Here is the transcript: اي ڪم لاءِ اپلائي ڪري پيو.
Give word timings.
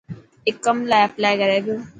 اي 0.45 0.51
ڪم 0.65 0.77
لاءِ 0.89 1.03
اپلائي 1.09 1.35
ڪري 1.41 1.59
پيو. 1.65 1.75